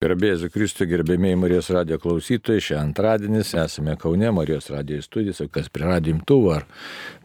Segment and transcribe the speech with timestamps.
[0.00, 5.84] Gerbėjai Kristų, gerbėmiai Marijos radio klausytojai, šią antradienis esame Kaune, Marijos radio studijose, kas prie
[5.84, 6.64] radio imtuvų ar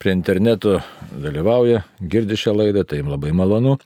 [0.03, 0.73] prie interneto
[1.23, 3.77] dalyvauja, girdi šią laidą, tai jums labai malonu.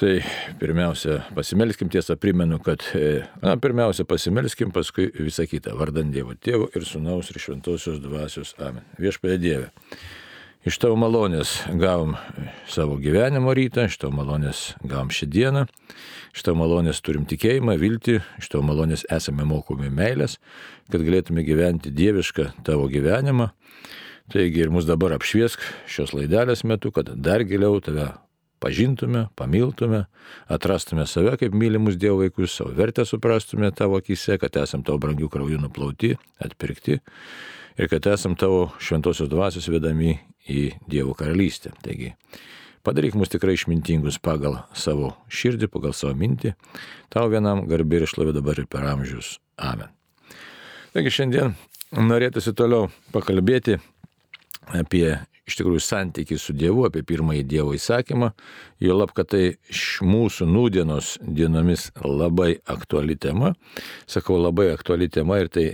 [0.00, 0.14] Tai
[0.56, 2.80] pirmiausia, pasimelskim tiesą, primenu, kad,
[3.44, 8.56] na, pirmiausia, pasimelskim, paskui visą kitą, vardant Dievo Tėvo ir Sūnaus ir Šventosios Dvasios.
[8.56, 8.88] Amen.
[8.96, 9.74] Viešpėdė Dieve.
[10.66, 12.16] Iš tavo malonės gavom
[12.66, 15.60] savo gyvenimo rytą, iš tavo malonės gavom šį dieną,
[16.34, 20.40] iš tavo malonės turim tikėjimą, viltį, iš tavo malonės esame mokomi meilės,
[20.90, 23.52] kad galėtume gyventi dievišką tavo gyvenimą.
[24.34, 28.08] Taigi ir mus dabar apšviesk šios laidelės metu, kad dar giliau tave
[28.58, 30.08] pažintume, pamiltume,
[30.50, 35.30] atrastume save kaip mylimus Dievo vaikus, savo vertę suprastume tavo akise, kad esam tavo brangių
[35.30, 36.98] kraujų nuplauti, atpirkti
[37.78, 40.16] ir kad esam tavo šventosios dvasios vedami
[40.48, 41.72] į Dievo karalystę.
[41.84, 42.12] Taigi,
[42.86, 46.54] padaryk mus tikrai išmintingus pagal savo širdį, pagal savo mintį.
[47.12, 49.36] Tau vienam garbė ir išlovė dabar ir per amžius.
[49.58, 49.90] Amen.
[50.94, 51.56] Taigi šiandien
[51.92, 53.78] norėtųsi toliau pakalbėti
[54.74, 58.32] apie iš tikrųjų santykiai su Dievu, apie pirmąjį Dievo įsakymą,
[58.82, 59.44] jo lab, kad tai
[60.02, 63.52] mūsų nūdienos dienomis labai aktuali tema.
[64.10, 65.66] Sakau, labai aktuali tema ir tai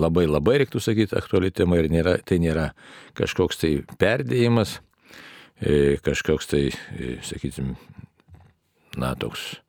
[0.00, 2.70] labai labai reiktų sakyti aktuali tema ir nėra, tai nėra
[3.18, 3.72] kažkoks tai
[4.02, 4.80] perdėjimas,
[5.62, 6.66] e, kažkoks tai,
[6.98, 7.76] e, sakysim,
[8.98, 9.60] na, toks,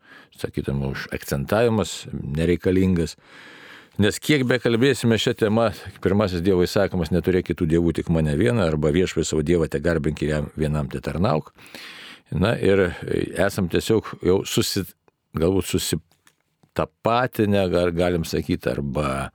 [0.42, 3.18] sakytum, už akcentavimas nereikalingas.
[4.00, 5.66] Nes kiek be kalbėsime šią temą,
[6.04, 10.22] pirmasis Dievo įsakymas neturėk kitų dievų, tik mane vieną, arba viešpai savo Dievą te garbink
[10.24, 11.52] ir jam vienam te tarnauk.
[12.32, 12.94] Na ir
[13.36, 14.86] esam tiesiog jau susi,
[15.36, 19.32] galbūt susitapatinę, galim sakyti, arba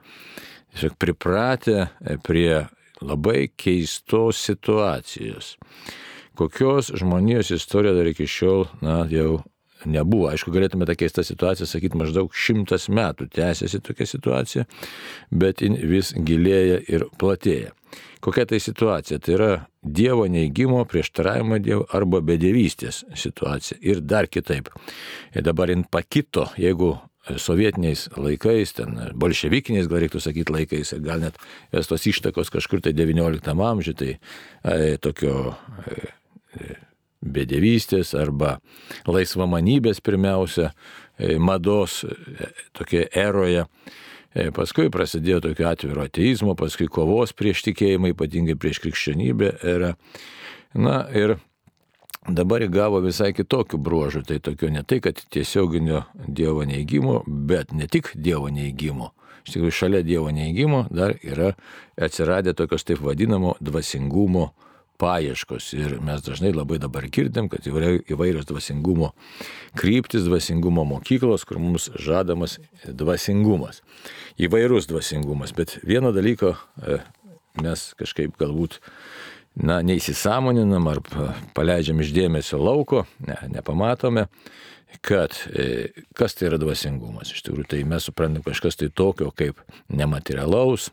[0.73, 1.91] tiesiog pripratę
[2.25, 2.65] prie
[3.05, 5.57] labai keistos situacijos,
[6.41, 9.43] kokios žmonijos istorija dar iki šiol, na, jau
[9.85, 10.31] nebuvo.
[10.31, 14.67] Aišku, galėtume tą keistą situaciją sakyti maždaug šimtas metų tęsiasi tokia situacija,
[15.31, 17.75] bet vis gilėja ir platėja.
[18.25, 19.19] Kokia tai situacija?
[19.23, 19.51] Tai yra
[19.87, 23.79] Dievo neįgymo, prieštaravimo Dievo arba bedėvystės situacija.
[23.87, 24.73] Ir dar kitaip.
[25.37, 26.97] Ir dabar jin pakito, jeigu
[27.35, 31.39] sovietiniais laikais, ten bolševikiniais, gal reiktų sakyti laikais, gal net
[31.89, 35.57] tos ištakos kažkur tai XIX amžiuje, tai e, tokio
[35.87, 36.77] e,
[37.33, 38.57] bedėvystės arba
[39.09, 40.71] laisvamanybės pirmiausia,
[41.19, 43.67] e, mados e, tokia eroje.
[44.37, 49.95] E, paskui prasidėjo tokio atviro ateizmo, paskui kovos prieš tikėjimą, ypatingai prieš krikščionybę era.
[50.77, 51.39] Na ir
[52.29, 54.25] dabar įgavo visai kitokių bruožų.
[54.29, 59.13] Tai tokio ne tai, kad tiesioginio Dievo neįgymo, bet ne tik Dievo neįgymo.
[59.47, 61.55] Iš tikrųjų, šalia Dievo neįgymo dar yra
[61.97, 64.51] atsiradę tokios taip vadinamo dvasingumo
[65.01, 65.71] paieškos.
[65.77, 69.13] Ir mes dažnai labai dabar girdim, kad įvairios dvasingumo
[69.79, 73.83] kryptis, dvasingumo mokyklos, kur mums žadamas dvasingumas.
[74.41, 75.55] Įvairus dvasingumas.
[75.57, 77.01] Bet vieno dalyko e,
[77.63, 78.81] mes kažkaip galbūt
[79.57, 81.03] na, neįsisamoninam ar
[81.57, 84.27] paleidžiam iš dėmesio lauko, ne, nepamatome,
[85.05, 87.33] kad e, kas tai yra dvasingumas.
[87.35, 89.61] Iš tikrųjų, tai mes suprantam kažkas tai tokio kaip
[89.93, 90.91] nematerialaus,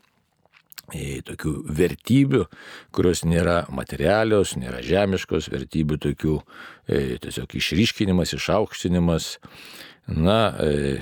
[1.27, 2.45] tokių vertybių,
[2.95, 9.29] kurios nėra materialios, nėra žemiškos, vertybių tokių e, tiesiog išryškinimas, išaukštinimas.
[10.13, 10.99] Na, e,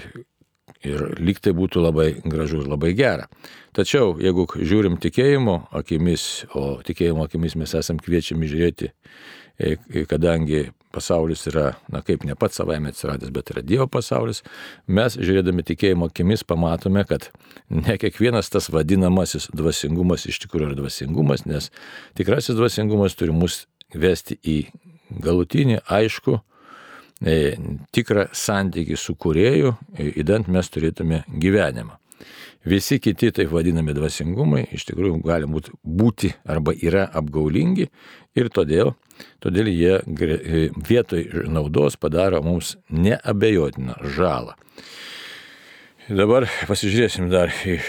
[0.85, 3.27] ir lyg tai būtų labai gražu ir labai gera.
[3.75, 8.91] Tačiau, jeigu žiūrim tikėjimo akimis, o tikėjimo akimis mes esam kviečiami žiūrėti
[9.61, 14.43] E, kadangi pasaulis yra, na kaip ne pats savaime atsiradęs, bet yra Dievo pasaulis,
[14.87, 17.29] mes žiūrėdami tikėjimo akimis pamatome, kad
[17.69, 21.71] ne kiekvienas tas vadinamasis dvasingumas iš tikrųjų yra dvasingumas, nes
[22.19, 24.57] tikrasis dvasingumas turi mus vesti į
[25.23, 26.37] galutinį, aišku,
[27.23, 27.55] e,
[27.95, 29.75] tikrą santykį su kurėju,
[30.11, 32.00] įdant mes turėtume gyvenimą.
[32.65, 37.87] Visi kiti taip vadinami dvasingumai iš tikrųjų gali būti arba yra apgaulingi
[38.37, 38.93] ir todėl,
[39.41, 39.97] todėl jie
[40.85, 44.53] vietoj naudos padaro mums neabejotiną žalą.
[46.11, 47.79] Dabar pasižiūrėsim dar į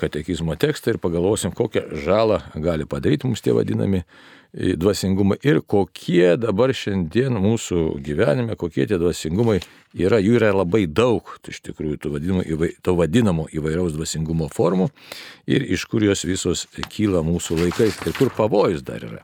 [0.00, 4.02] katekizmo tekstą ir pagalvosim, kokią žalą gali padaryti mums tie vadinami
[4.52, 9.60] dvasingumai ir kokie dabar šiandien mūsų gyvenime, kokie tie dvasingumai
[9.94, 10.18] yra.
[10.18, 14.90] Jų yra labai daug, tai iš tikrųjų, to vadinamo, to vadinamo įvairiaus dvasingumo formų
[15.50, 19.22] ir iš kur jos visos kyla mūsų laikais ir kur pavojus dar yra.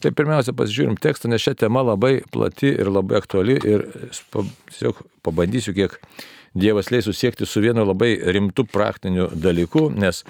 [0.00, 5.76] Tai pirmiausia, pasižiūrim tekstą, nes šią temą labai plati ir labai aktuali ir tiesiog pabandysiu
[5.76, 5.98] kiek
[6.50, 10.24] Dievas leis susiekti su vienu labai rimtu praktiniu dalyku, nes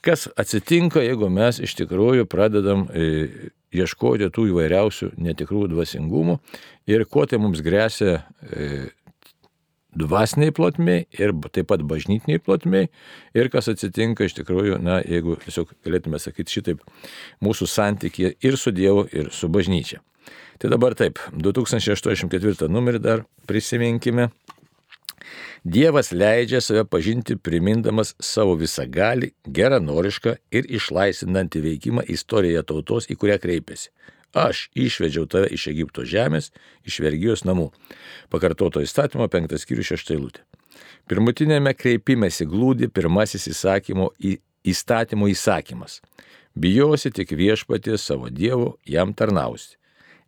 [0.00, 6.38] kas atsitinka, jeigu mes iš tikrųjų pradedam e, ieškoti tų įvairiausių netikrų dvasingumų
[6.90, 8.88] ir kuo tai mums grėsia e,
[9.96, 12.90] dvasiniai plotmiai ir taip pat bažnytiniai plotmiai.
[13.36, 16.84] Ir kas atsitinka iš tikrųjų, na, jeigu tiesiog galėtume sakyti šitaip,
[17.44, 20.02] mūsų santykė ir su Dievu, ir su bažnyčia.
[20.60, 24.30] Tai dabar taip, 2084 numerį dar prisiminkime.
[25.64, 33.38] Dievas leidžia save pažinti primindamas savo visagalį, geranorišką ir išlaisvinantį veikimą istorijoje tautos, į kurią
[33.42, 33.90] kreipiasi.
[34.36, 36.50] Aš išvedžiau tave iš Egipto žemės,
[36.84, 37.70] iš vergijos namų.
[38.30, 40.44] Pakartoto įstatymo penktas skyrius šeštailutė.
[41.08, 44.36] Pirmutinėme kreipimėsi glūdi pirmasis įsakymo į
[44.66, 46.02] įstatymo įsakymas.
[46.56, 49.76] Bijosi tik viešpaties savo dievo, jam tarnausi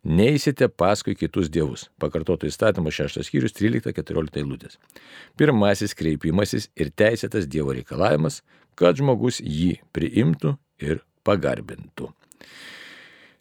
[0.09, 1.87] neįsite paskui kitus dievus.
[2.01, 4.79] Pakartoto įstatymo 6 skyrius 13-14 eilutės.
[5.39, 8.41] Pirmasis kreipimasis ir teisėtas Dievo reikalavimas,
[8.79, 12.09] kad žmogus jį priimtų ir pagarbintų.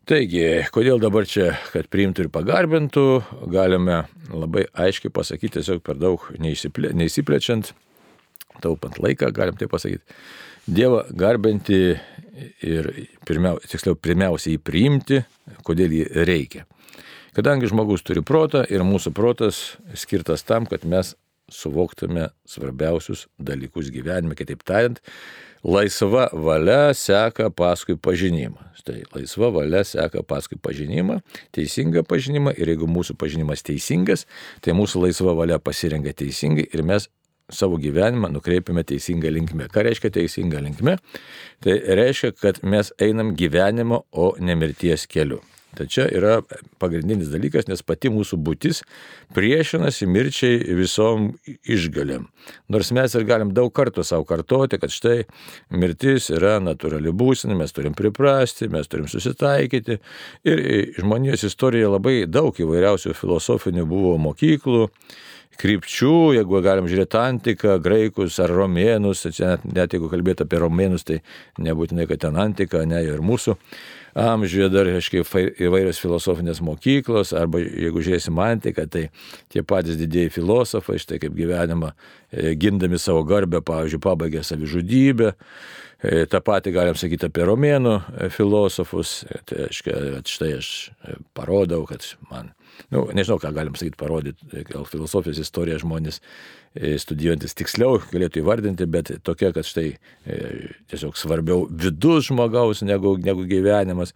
[0.09, 3.03] Taigi, kodėl dabar čia, kad priimtų ir pagarbintų,
[3.53, 7.75] galime labai aiškiai pasakyti, tiesiog per daug neįsiplečiant,
[8.65, 10.17] taupant laiką, galim tai pasakyti.
[10.69, 11.79] Dievą garbinti
[12.61, 12.89] ir
[13.25, 15.23] pirmiau, tiksliau, pirmiausia jį priimti,
[15.65, 16.67] kodėl jį reikia.
[17.33, 21.15] Kadangi žmogus turi protą ir mūsų protas skirtas tam, kad mes
[21.49, 25.01] suvoktume svarbiausius dalykus gyvenime, kitaip tariant,
[25.65, 28.69] laisva valia seka paskui pažinimą.
[28.77, 31.23] Štai laisva valia seka paskui pažinimą,
[31.57, 34.27] teisingą pažinimą ir jeigu mūsų pažinimas teisingas,
[34.61, 37.09] tai mūsų laisva valia pasirenka teisingai ir mes
[37.51, 39.69] savo gyvenimą nukreipiame teisingą linkmę.
[39.73, 40.99] Ką reiškia teisinga linkmė?
[41.65, 45.41] Tai reiškia, kad mes einam gyvenimo, o ne mirties keliu.
[45.77, 46.39] Tai čia yra
[46.81, 48.81] pagrindinis dalykas, nes pati mūsų būtis
[49.37, 51.35] priešinasi mirčiai visom
[51.69, 52.25] išgalėm.
[52.73, 55.19] Nors mes ir galim daug kartų savo kartoti, kad štai
[55.71, 60.01] mirtis yra natūrali būsena, mes turim priprasti, mes turim susitaikyti.
[60.49, 60.65] Ir
[61.03, 64.89] žmonijos istorijoje labai daug įvairiausių filosofinių buvo mokyklų
[65.59, 71.19] krypčių, jeigu galim žiūrėti antiką, graikus ar romėnus, net, net jeigu kalbėti apie romėnus, tai
[71.59, 73.57] nebūtinai, kad ten antika, ne ir mūsų
[74.15, 75.25] amžiuje dar, aiškiai,
[75.69, 79.09] įvairios filosofinės mokyklos, arba jeigu žiūrėsim antiką, tai
[79.53, 81.93] tie patys didėjai filosofai, štai kaip gyvenimą,
[82.33, 85.33] e, gindami savo garbę, pavyzdžiui, pabaigė savižudybę.
[85.99, 89.25] E, Ta pati galim sakyti apie romėnų e, filosofus.
[89.49, 90.69] Tai aiškia, štai aš
[91.35, 92.53] parodau, kad man
[92.95, 98.89] nu, nežinau, ką galim sakyti, parodyti, gal filosofijos istoriją žmonės e, studijuojantis tiksliau galėtų įvardinti,
[98.91, 100.39] bet tokia, kad štai e,
[100.91, 104.15] tiesiog svarbiau vidus žmogaus negu, negu gyvenimas.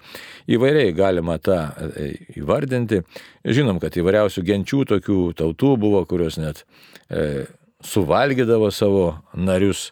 [0.51, 1.59] Įvairiai galima tą
[1.97, 3.03] e, įvardinti.
[3.45, 6.65] Žinom, kad įvairiausių genčių tokių tautų buvo, kurios net
[7.11, 7.47] e,
[7.83, 9.91] suvalgydavo savo narius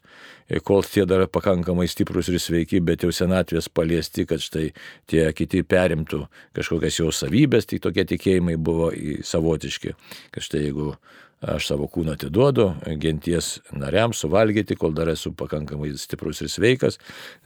[0.64, 4.70] kol tie dar pakankamai stiprus ir sveiki, bet jau senatvės paliesti, kad štai
[5.10, 6.24] tie kiti perimtų
[6.58, 8.90] kažkokias jo savybės, tik tokie tikėjimai buvo
[9.26, 9.94] savotiški,
[10.34, 10.94] kad štai jeigu
[11.40, 12.66] aš savo kūną atiduodu
[13.00, 16.98] genties nariams suvalgyti, kol dar esu pakankamai stiprus ir sveikas,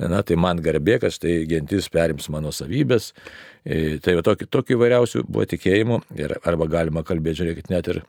[0.03, 3.13] na tai man garbė, kad štai gentis perims mano savybės
[3.65, 8.01] E, tai tokių, tokių įvairiausių buvo tikėjimų ir arba galima kalbėti, žiūrėkit, net ir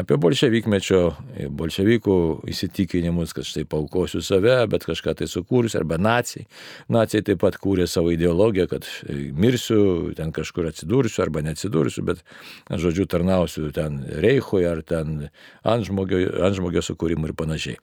[0.00, 1.00] apie bolševikmečio,
[1.36, 2.14] e, bolševikų
[2.48, 6.46] įsitikinimus, kad štai paukosiu save, bet kažką tai sukūrus, arba nacijai.
[6.88, 12.24] Nacijai taip pat kūrė savo ideologiją, kad e, mirsiu, ten kažkur atsidursiu arba neatsidursiu, bet,
[12.72, 15.28] žodžiu, tarnausiu ten Reichui ar ten
[15.68, 17.76] antžmogio, antžmogio sukūrimui ir panašiai.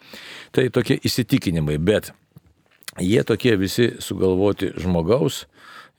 [0.58, 2.16] Tai tokie įsitikinimai, bet
[2.98, 5.46] jie tokie visi sugalvoti žmogaus,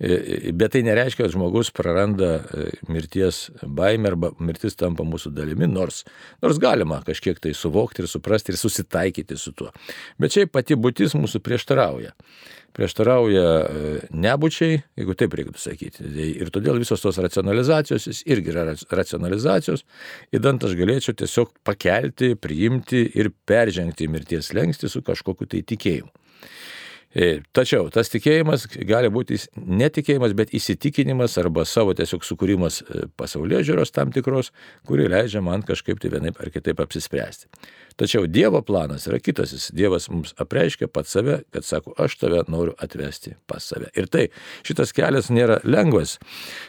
[0.03, 6.01] Bet tai nereiškia, kad žmogus praranda e, mirties baimę arba mirtis tampa mūsų dalimi, nors,
[6.43, 9.71] nors galima kažkiek tai suvokti ir suprasti ir susitaikyti su tuo.
[10.19, 12.17] Bet šiaip pati būtis mūsų prieštarauja.
[12.75, 13.93] Prieštarauja e,
[14.25, 16.03] nebūčiai, jeigu taip reikėtų sakyti.
[16.03, 19.85] Tai ir todėl visos tos racionalizacijos, jis irgi yra racionalizacijos,
[20.35, 26.11] įdant aš galėčiau tiesiog pakelti, priimti ir peržengti mirties lengsti su kažkokiu tai tikėjimu.
[27.12, 33.66] E, tačiau tas tikėjimas gali būti netikėjimas, bet įsitikinimas arba savo tiesiog sukūrimas e, pasaulyje
[33.69, 34.49] žiūros tam tikros,
[34.88, 37.50] kuri leidžia man kažkaip tai vienaip ar kitaip apsispręsti.
[37.97, 39.71] Tačiau Dievo planas yra kitas.
[39.75, 43.91] Dievas mums apreiškia pats save, kad sako, aš tave noriu atvesti pas save.
[43.99, 44.29] Ir tai
[44.67, 46.17] šitas kelias nėra lengvas,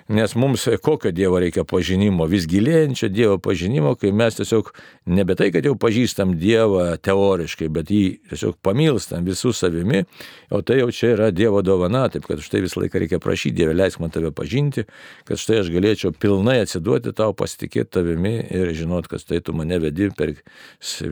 [0.09, 4.73] nes mums kokio Dievo reikia pažinimo, vis gilėjančio Dievo pažinimo, kai mes tiesiog
[5.05, 10.03] nebe tai, kad jau pažįstam Dievą teoriškai, bet jį tiesiog pamilstam visų savimi,
[10.51, 13.77] o tai jau čia yra Dievo dovana, taip kad štai visą laiką reikia prašyti Dievę,
[13.77, 14.85] leisk man tave pažinti,
[15.27, 19.79] kad štai aš galėčiau pilnai atsiduoti tau, pasitikėti tavimi ir žinot, kad štai tu mane
[19.83, 20.35] vedi per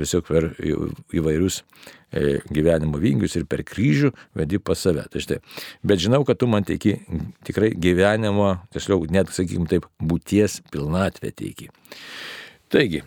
[0.01, 5.05] tiesiog per įvairius e, gyvenimo vingius ir per kryžių vedi pas save.
[5.13, 5.39] Tai štai.
[5.85, 6.97] Bet žinau, kad tu man teiki
[7.47, 11.71] tikrai gyvenimo, tiesiog net, sakykim taip, būties pilnatvę teiki.
[12.71, 13.03] Taigi,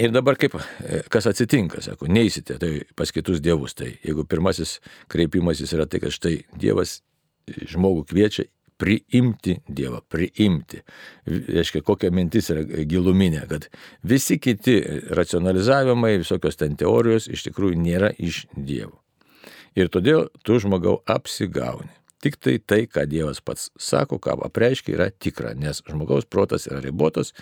[0.00, 0.54] Ir dabar kaip,
[1.12, 3.74] kas atsitinka, sako, neįsite tai pas kitus dievus.
[3.76, 4.78] Tai jeigu pirmasis
[5.12, 7.02] kreipimasis yra tai, kad štai Dievas
[7.44, 8.46] žmogų kviečia
[8.82, 10.82] priimti Dievą, priimti.
[11.28, 13.68] Reiškia, kokia mintis yra giluminė, kad
[14.02, 14.80] visi kiti
[15.14, 18.98] racionalizavimai, visokios ten teorijos iš tikrųjų nėra iš Dievo.
[19.78, 21.92] Ir todėl tu žmogau apsigauni.
[22.22, 26.78] Tik tai tai, ką Dievas pats sako, ką apreiškia, yra tikra, nes žmogaus protas yra
[26.84, 27.32] ribotas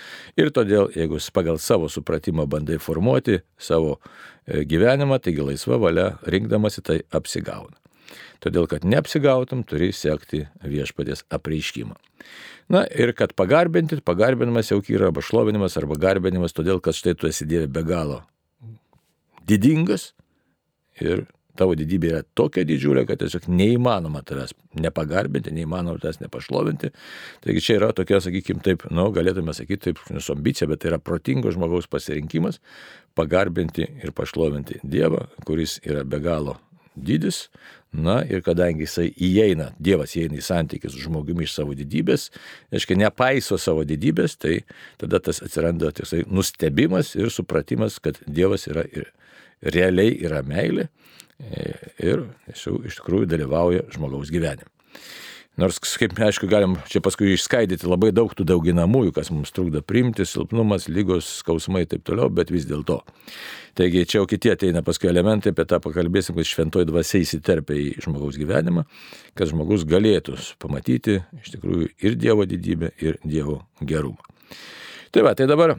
[0.40, 6.86] ir todėl, jeigu pagal savo supratimą bandai formuoti savo e, gyvenimą, taigi laisva valia rinkdamasi
[6.86, 7.79] tai apsigauna.
[8.44, 11.96] Todėl, kad neapsigautum, turi sekti viešpatės apreiškimą.
[12.70, 17.30] Na ir kad pagarbinti, pagarbinimas jau yra arba šlovinimas, arba garbinimas, todėl, kad štai tu
[17.30, 18.22] esi Dieve be galo
[19.50, 20.12] didingas
[21.00, 21.24] ir
[21.58, 26.92] tavo didybė yra tokia didžiulė, kad tiesiog neįmanoma tavęs nepagarbinti, neįmanoma tavęs nepašlovinti.
[27.44, 31.00] Taigi čia yra tokia, sakykime, taip, nu, galėtume sakyti, taip, su ambicija, bet tai yra
[31.02, 32.62] protingo žmogaus pasirinkimas
[33.18, 36.56] pagarbinti ir pašlovinti Dievą, kuris yra be galo
[36.96, 37.48] didis,
[37.90, 42.28] Na ir kadangi jisai įeina, Dievas įeina į santykius su žmogumi iš savo didybės,
[42.70, 44.60] reiškia, nepaiso savo didybės, tai
[45.00, 49.10] tada tas atsiranda tiesiog nustebimas ir supratimas, kad Dievas yra ir
[49.74, 54.70] realiai yra meilė e, ir iš tikrųjų dalyvauja žmogaus gyvenime.
[55.60, 60.24] Nors, kaip aišku, galim čia paskui išskaidyti labai daug tų dauginamųjų, kas mums trukdo priimti,
[60.24, 63.00] silpnumas, lygos, skausmai ir taip toliau, bet vis dėlto.
[63.76, 67.88] Taigi čia jau kiti ateina paskui elementai, apie tą pakalbėsim, kad šventoji dvasia įsiterpia į
[68.06, 68.86] žmogaus gyvenimą,
[69.36, 74.22] kad žmogus galėtų pamatyti iš tikrųjų ir Dievo didybę, ir Dievo gerumą.
[75.12, 75.74] Tai va, tai dabar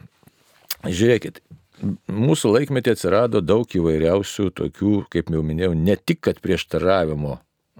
[0.85, 1.39] žiūrėkit,
[2.11, 7.39] mūsų laikmetį atsirado daug įvairiausių tokių, kaip jau minėjau, ne tik kad prieštaravimo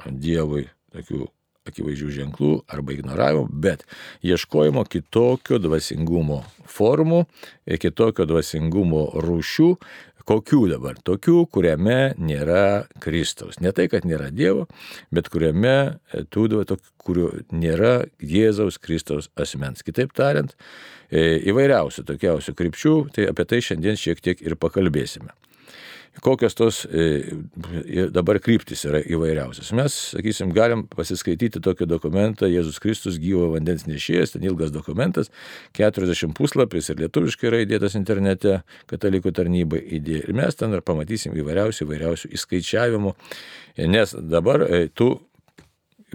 [0.10, 0.65] Dievui,
[0.96, 1.27] tokių
[1.70, 3.84] akivaizdžių ženklų arba ignoravimo, bet
[4.25, 6.41] ieškojimo kitokio dvasingumo
[6.72, 7.25] formų
[7.70, 9.68] ir kitokio dvasingumo rūšių,
[10.25, 10.98] kokių dabar?
[11.06, 13.60] Tokių, kuriame nėra Kristaus.
[13.62, 14.68] Ne tai, kad nėra Dievo,
[15.13, 16.00] bet kuriame
[16.34, 16.65] tų,
[17.01, 19.86] kurių nėra Jėzaus Kristaus asmens.
[19.86, 20.56] Kitaip tariant,
[21.10, 25.34] e, įvairiausių tokiausių krypčių, tai apie tai šiandien šiek tiek ir pakalbėsime
[26.20, 27.24] kokios tos e,
[28.12, 29.72] dabar kryptis yra įvairiausios.
[29.77, 35.32] Mes, sakysim, galim pasiskaityti tokį dokumentą Jėzus Kristus gyvo vandens nešėjas, ten ilgas dokumentas,
[35.77, 38.60] 40 puslapis ir lietuviškai yra įdėtas internete,
[38.91, 40.27] katalikų tarnybai įdėjo.
[40.27, 43.15] Ir mes ten ir pamatysim įvairiausių, įvairiausių įskaičiavimų,
[43.96, 45.13] nes dabar e, tų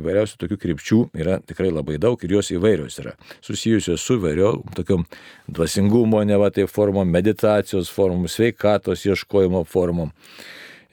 [0.02, 3.14] įvairiausių tokių krypčių yra tikrai labai daug ir jos įvairios yra.
[3.44, 5.06] Susijusios su įvairio tokiam
[5.48, 10.12] dvasingumo, ne va tai formom, meditacijos formom, sveikatos ieškojimo formom.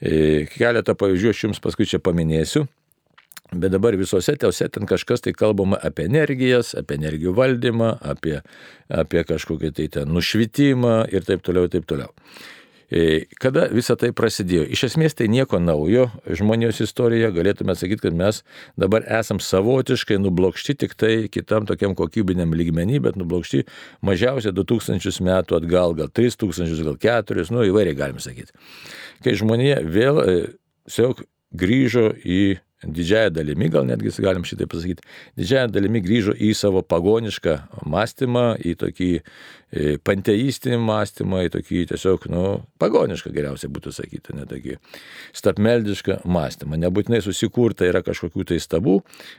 [0.00, 2.66] E, keletą pavyzdžių aš jums paskui čia paminėsiu.
[3.54, 8.40] Bet dabar visose teuose ten kažkas tai kalbama apie energijas, apie energijų valdymą, apie,
[8.88, 12.10] apie kažkokį tai ten nušvitimą ir taip toliau, ir taip toliau.
[12.92, 14.66] E, kada visa tai prasidėjo?
[14.74, 18.42] Iš esmės tai nieko naujo žmonijos istorijoje, galėtume sakyti, kad mes
[18.80, 23.64] dabar esam savotiškai nublokšti tik tai kitam tokiam kokybiniam lygmenį, bet nublokšti
[24.04, 28.52] mažiausiai 2000 metų atgal, gal 3000, gal 4, nu įvairiai galim sakyti.
[29.24, 30.36] Kai žmonija vėl e,
[30.88, 31.24] tiesiog
[31.54, 35.04] grįžo į didžiąją dalimi, gal netgi galim šitai pasakyti,
[35.38, 37.56] didžiąją dalimi grįžo į savo pagonišką
[37.90, 42.44] mąstymą, į tokį e, panteistinį mąstymą, į tokį tiesiog, nu,
[42.82, 44.78] pagonišką geriausiai būtų sakyti, ne tokį
[45.36, 46.80] stapmeldišką mąstymą.
[46.86, 48.98] Nebūtinai susikurta yra kažkokių tai stabų,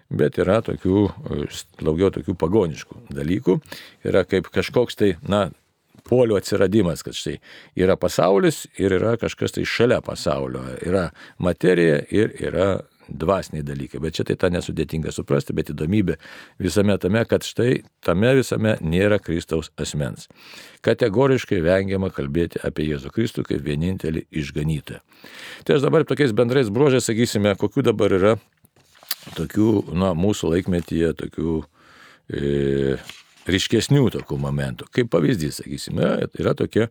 [0.09, 1.51] bet yra tokių, e,
[1.83, 3.59] daugiau tokių pagoniškų dalykų.
[4.07, 5.47] Yra kaip kažkoks tai, na,
[6.09, 7.37] polių atsiradimas, kad štai
[7.79, 10.63] yra pasaulis ir yra kažkas tai šalia pasaulio.
[10.85, 11.09] Yra
[11.41, 12.69] materija ir yra
[13.09, 16.17] dvasiniai dalykai, bet čia tai tą nesudėtinga suprasti, bet įdomybė
[16.62, 20.29] visame tame, kad štai tame visame nėra Kristaus asmens.
[20.85, 25.01] Kategoriškai vengiama kalbėti apie Jėzų Kristų kaip vienintelį išganytoją.
[25.65, 28.35] Tai aš dabar tokiais bendrais bruožais sakysime, kokiu dabar yra
[29.38, 31.59] tokių, na, mūsų laikmetyje tokių
[32.29, 32.97] e,
[33.49, 34.87] ryškesnių tokių momentų.
[34.93, 36.07] Kaip pavyzdys, sakysime,
[36.39, 36.87] yra tokia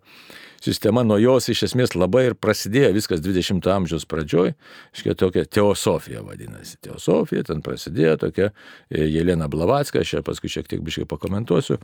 [0.65, 4.55] sistema, nuo jos iš esmės labai ir prasidėjo viskas 20-ojo amžiaus pradžioj,
[4.97, 6.79] iškia tokia teosofija vadinasi.
[6.85, 11.81] Teosofija, ten prasidėjo tokia e, Jelena Blavatska, aš ją paskui šiek tiek biškai pakomentuosiu,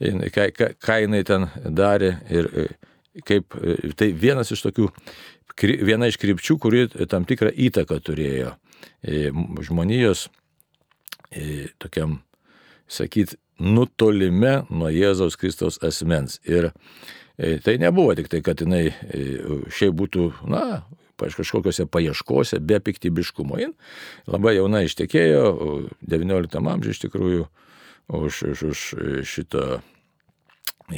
[0.00, 2.66] ką, ką, ką jinai ten darė ir e,
[3.28, 4.88] kaip, e, tai vienas iš tokių,
[5.84, 8.56] viena iš krypčių, kuri tam tikrą įtaką turėjo
[9.62, 10.28] žmonijos
[11.82, 12.20] tokiam,
[12.90, 16.38] sakyt, nutolime nuo Jėzaus Kristaus asmens.
[16.48, 16.70] Ir
[17.36, 19.22] E, tai nebuvo tik tai, kad jinai e,
[19.72, 20.82] šiaip būtų, na,
[21.22, 23.58] kažkokiose paieškose, be piktybiškumo.
[23.60, 23.72] Jin
[24.26, 25.42] labai jauna ištekėjo,
[26.10, 27.46] 19 amžiuje iš tikrųjų,
[28.18, 28.80] už, už, už
[29.30, 29.66] šito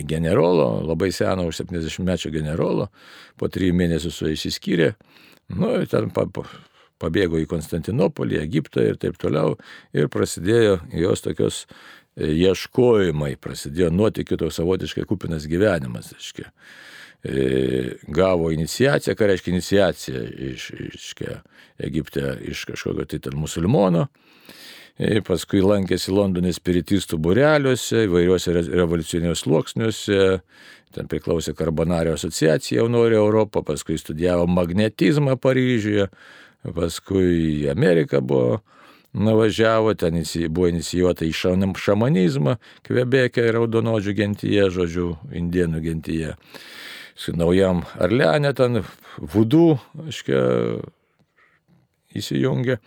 [0.08, 2.88] generolo, labai seno už 70 mečių generolo,
[3.38, 4.94] po trijų mėnesių su jais įskyrė,
[5.60, 6.48] nu, ten pa, pa,
[7.04, 9.58] pabėgo į Konstantinopolį, Egiptą ir taip toliau,
[9.92, 11.64] ir prasidėjo jos tokios
[12.16, 16.50] ieškojimai, prasidėjo nuotikių toks savotiškai kupinas gyvenimas, aiškiai.
[18.12, 20.20] Gavo iniciaciją, ką reiškia iniciacija
[20.52, 21.12] iš, iš
[21.80, 24.06] Egipte, iš kažkokio tai ten musulmono,
[25.26, 30.20] paskui lankėsi Londone spiritistų bureliuose, įvairiuose revoliuciniuose sluoksniuose,
[30.94, 36.06] ten priklausė Karbonario asociacija jaunuolių Europą, paskui studijavo magnetizmą Paryžiuje,
[36.76, 38.60] paskui į Ameriką buvo
[39.14, 41.32] nuvažiavo, ten buvo inicijuota į
[41.78, 46.34] šamanizmą, Kvebekė raudonodžių gentyje, žodžiu, indienų gentyje.
[47.14, 48.82] Su naujam Arlenė ten
[49.18, 49.78] vudų,
[50.08, 50.82] aiškiai,
[52.18, 52.78] įsijungė.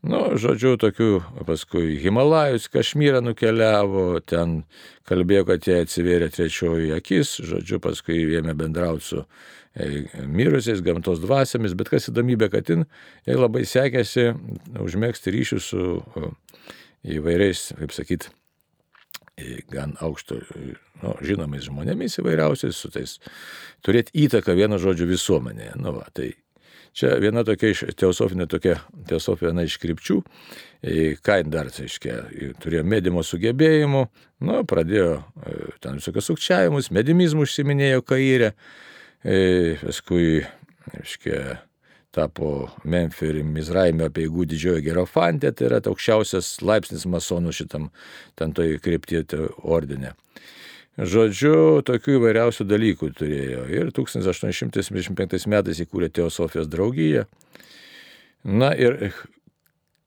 [0.00, 1.08] Nu, žodžiu, tokių
[1.44, 4.62] paskui Himalajus, Kašmyrą nukeliavo, ten
[5.08, 11.76] kalbėjo, kad jie atsivėrė trečioji akis, žodžiu, paskui ėmė bendrauti su e, mirusiais gamtos dvasiamis,
[11.76, 12.88] bet kas įdomybė, kad jin,
[13.28, 14.30] jai labai sekėsi
[14.80, 15.86] užmėgsti ryšius su
[17.20, 18.30] įvairiais, kaip sakyt,
[19.72, 20.40] gan aukšto,
[21.02, 23.18] nu, žinomais žmonėmis įvairiausiais, su tais
[23.84, 25.76] turėti įtaką vieno žodžio visuomenėje.
[25.80, 26.32] Nu, va, tai
[26.96, 28.76] Čia viena tokia iš teosofinė tokia,
[29.08, 30.18] teosofija viena iš krypčių,
[31.22, 32.16] ką dar, tai reiškia,
[32.62, 34.04] turėjo medimo sugebėjimų,
[34.48, 38.52] nu, pradėjo e, ten visokius sukčiavimus, medimizmų užsiminėjo kairę,
[39.84, 40.40] paskui,
[40.96, 41.60] reiškia,
[42.10, 47.90] tapo Memphio ir Mizraimio apieigų didžioji gerofantė, tai yra aukščiausias laipsnis masonų šitam
[48.38, 50.16] ten toj kryptėje ordinė.
[51.00, 53.64] Žodžiu, tokių įvairiausių dalykų turėjo.
[53.72, 57.24] Ir 1875 metais įkūrė Teosofijos draugiją.
[58.44, 59.14] Na ir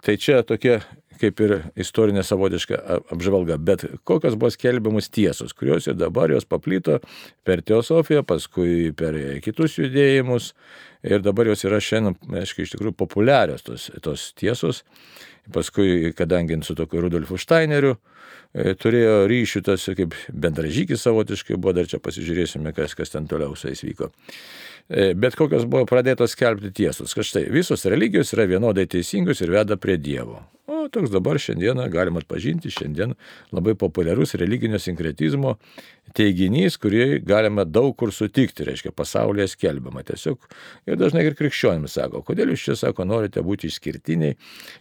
[0.05, 0.83] tai čia tokia
[1.21, 2.79] kaip ir istorinė savotiška
[3.13, 6.99] apžvalga, bet kokios buvo skelbiamos tiesos, kurios ir dabar jos paplito
[7.47, 10.53] per teosofiją, paskui per kitus judėjimus
[11.03, 14.83] ir dabar jos yra šiandien, aiškiai, iš tikrųjų populiarios tos, tos tiesos.
[15.53, 17.97] Paskui, kadangi su tokiu Rudolfu Steineriu,
[18.53, 23.55] E, turėjo ryšių tas kaip bendražykis savotiškai buvo, dar čia pasižiūrėsime, kas, kas ten toliau
[23.57, 24.11] su jais vyko.
[24.85, 29.55] E, bet kokios buvo pradėtos skelbti tiesos, kad štai visos religijos yra vienodai teisingos ir
[29.55, 30.43] veda prie Dievo.
[30.67, 33.17] O toks dabar šiandieną galima atpažinti, šiandien
[33.51, 35.57] labai populiarus religinio sinkretizmo
[36.15, 40.47] teiginys, kurį galima daug kur sutikti, reiškia pasaulyje skelbiama tiesiog.
[40.87, 44.37] Ir dažnai ir krikščionims sako, kodėl jūs čia sako, norite būti išskirtiniai.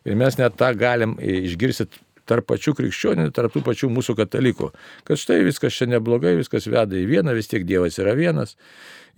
[0.06, 1.88] Ir mes net tą galim išgirsti
[2.30, 4.70] tarp pačių krikščionių, tarp tų pačių mūsų katalikų.
[5.08, 8.54] Kad štai viskas čia neblogai, viskas veda į vieną, vis tiek Dievas yra vienas.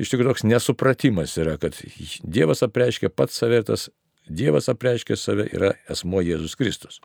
[0.00, 1.76] Iš tikrųjų toks nesupratimas yra, kad
[2.24, 3.90] Dievas apreiškia pats save ir tas
[4.28, 7.00] Dievas apreiškia save yra esmo Jėzus Kristus.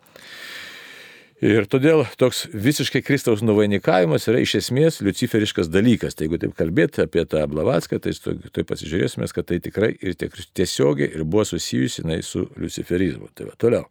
[1.40, 6.18] Ir todėl toks visiškai Kristaus nuvainikavimas yra iš esmės luciferiškas dalykas.
[6.18, 8.12] Tai jeigu taip kalbėti apie tą Blavatską, tai,
[8.52, 13.32] tai pasižiūrėsime, kad tai tikrai ir tiesiogiai ir buvo susijusi su luciferizmu.
[13.36, 13.88] Tai va, toliau.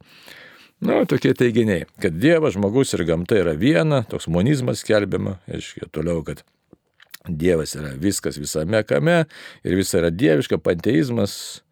[0.85, 6.21] Nu, tokie teiginiai, kad Dievas, žmogus ir gamta yra viena, toks monizmas skelbiama, aiškiai, toliau,
[6.27, 6.45] kad
[7.29, 9.25] Dievas yra viskas visame kame
[9.65, 11.65] ir visa yra dieviška, panteizmas,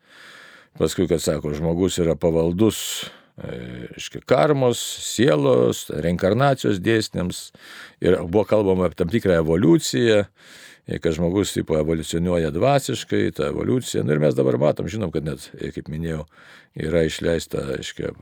[0.78, 2.78] paskui, kad sako, žmogus yra pavaldus,
[3.36, 7.50] aiškiai, karmos, sielos, reinkarnacijos dėsniams
[8.04, 10.24] ir buvo kalbama apie tam tikrą evoliuciją
[11.02, 14.04] kad žmogus tipo evoliucionuoja dvasiškai, ta evoliucija.
[14.04, 16.22] Nu, ir mes dabar matom, žinom, kad net, kaip minėjau,
[16.78, 18.12] yra išleista, aiškiai,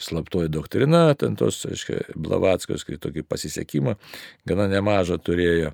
[0.00, 3.96] slaptoji doktrina, ten tos, aiškiai, Blavatskos, kai tokį pasisekimą
[4.48, 5.72] gana nemažą turėjo.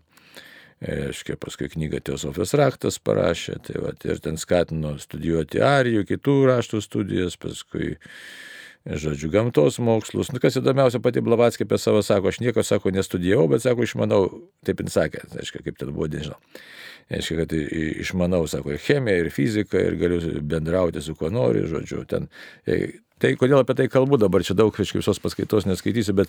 [0.84, 6.82] Aiškiai, paskui knygą Teosofijos raktas parašė, tai va, ir ten skatino studijuoti arijų, kitų raštų
[6.84, 7.94] studijas, paskui
[8.86, 10.28] žodžiu, gamtos mokslus.
[10.34, 14.20] Nu, kas įdomiausia, pati Blavatskė apie savo sako, aš nieko, sako, nestudijavau, bet sako, išmanau,
[14.68, 16.36] taip jis sakė, aišku, kaip ten buvo, nežinau.
[17.16, 22.04] Aišku, kad išmanau, sako, ir chemiją, ir fiziką, ir galiu bendrauti su kuo nori, žodžiu,
[22.10, 22.28] ten
[23.16, 26.28] Tai kodėl apie tai kalbu dabar, čia daug iš visos paskaitos neskaitysiu, bet,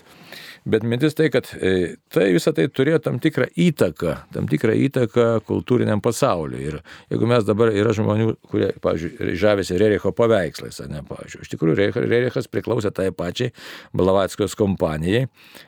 [0.64, 5.26] bet mintis tai, kad e, tai visą tai turėjo tam tikrą įtaką, tam tikrą įtaką
[5.44, 6.56] kultūriniam pasauliu.
[6.56, 6.78] Ir
[7.12, 12.48] jeigu mes dabar yra žmonių, kurie, pavyzdžiui, žavėsi Rericho paveikslais, ne, pavyzdžiui, iš tikrųjų Rerichas
[12.48, 13.52] priklausė tai pačiai
[13.92, 15.26] Blavatskos kompanijai,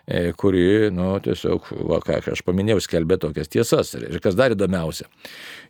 [0.08, 3.92] e, kuri, nu, tiesiog, va, ką aš paminėjau, skelbė tokias tiesas.
[4.00, 5.04] Ir kas dar įdomiausia,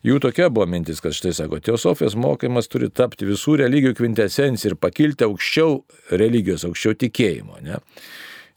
[0.06, 4.78] jų tokia buvo mintis, kad štai sako, teosofijos mokymas turi tapti visų religijų kvintesencija ir
[4.78, 5.80] pakilti aukščiau aukščiau
[6.20, 7.62] religijos, aukščiau tikėjimo.
[7.64, 7.80] Ne?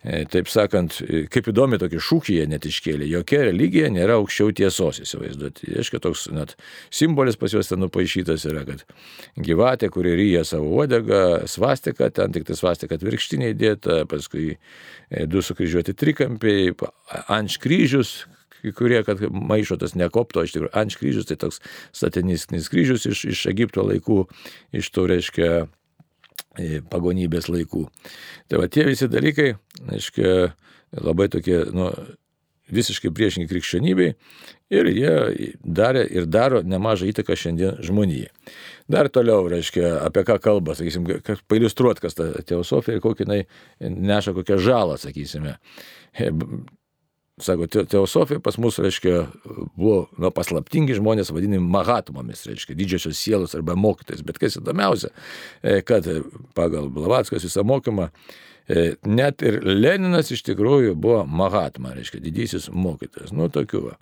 [0.04, 4.52] E, taip sakant, e, kaip įdomi tokį šūkį jie net iškėlė, jokia religija nėra aukščiau
[4.52, 5.70] tiesos įsivaizduoti.
[5.78, 6.58] Reiškia, toks net
[6.92, 8.84] simbolis pas juos ten nupaišytas yra, kad
[9.40, 15.40] gyvatė, kuri ryja savo uodegą, svastika, ten tik tai svastika atvirkštinė įdėta, paskui e, du
[15.40, 16.74] sukryžiuoti trikampiai,
[17.32, 18.26] ant kryžius,
[18.76, 21.64] kurie, kad maišo tas nekopto, iš tikrųjų, ant kryžius, tai toks
[21.96, 24.20] satanistinis kryžius iš, iš Egipto laikų,
[24.76, 25.64] iš to reiškia
[26.92, 27.86] pagonybės laikų.
[28.50, 29.54] Tai va tie visi dalykai,
[29.94, 30.52] aiškiai,
[31.02, 31.90] labai tokie, nu,
[32.74, 34.14] visiškai priešingi krikščionybei
[34.74, 35.16] ir jie
[35.64, 38.32] darė ir daro nemažą įtaką šiandien žmonijai.
[38.92, 41.08] Dar toliau, reiškia, apie ką kalba, sakysim,
[41.52, 43.42] pailustruot, kas ta teosofija ir kokį jinai
[43.80, 45.58] neša kokią žalą, sakysime
[47.42, 49.26] sako, teosofija pas mus, reiškia,
[49.76, 54.22] buvo nu, paslaptingi žmonės vadinami mahatmomis, reiškia, didžiosios sielos arba mokytais.
[54.26, 55.10] Bet kas įdomiausia,
[55.62, 56.08] e, kad
[56.58, 58.10] pagal Blavatskas visą mokymą,
[58.68, 63.34] e, net ir Leninas iš tikrųjų buvo mahatma, reiškia, didysis mokytojas.
[63.34, 63.88] Nu, tokių.
[63.90, 63.98] Va.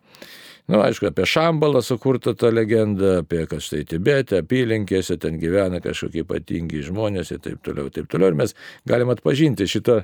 [0.71, 5.81] Na, nu, aišku, apie Šambalą sukurta ta legenda, apie kad štai Tibete, apylinkėse ten gyvena
[5.83, 8.31] kažkokie ypatingi žmonės ir taip toliau, taip toliau.
[8.31, 8.55] Ir mes
[8.87, 9.97] galim atpažinti šitą,